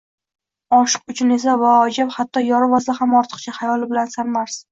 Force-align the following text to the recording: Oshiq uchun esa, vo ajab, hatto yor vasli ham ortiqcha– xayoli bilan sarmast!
Oshiq 0.77 1.11
uchun 1.13 1.33
esa, 1.35 1.53
vo 1.65 1.73
ajab, 1.81 2.09
hatto 2.17 2.43
yor 2.47 2.67
vasli 2.73 2.97
ham 3.01 3.13
ortiqcha– 3.21 3.53
xayoli 3.59 3.93
bilan 3.93 4.13
sarmast! 4.17 4.59